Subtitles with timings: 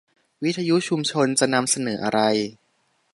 [0.43, 2.19] วิทยุชุมชนจะนำเสนออะไร